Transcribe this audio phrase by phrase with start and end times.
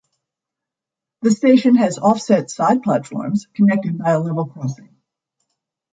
[1.21, 4.99] The station has offset side platforms connected by a level crossing.